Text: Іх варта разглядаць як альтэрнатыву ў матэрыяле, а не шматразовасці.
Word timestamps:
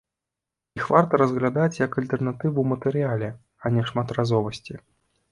Іх 0.77 0.85
варта 0.93 1.17
разглядаць 1.21 1.77
як 1.85 1.97
альтэрнатыву 2.01 2.57
ў 2.63 2.71
матэрыяле, 2.71 3.29
а 3.63 3.73
не 3.75 3.83
шматразовасці. 3.91 4.73